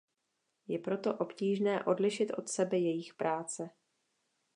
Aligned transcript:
Je 0.67 0.79
proto 0.79 1.13
obtížné 1.17 1.83
odlišit 1.83 2.31
od 2.37 2.49
sebe 2.49 2.77
jejich 2.77 3.13
práce. 3.13 3.69